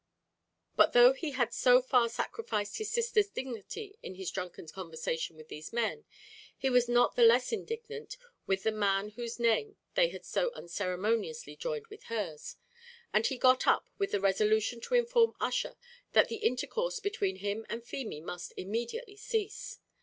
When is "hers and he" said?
12.05-13.37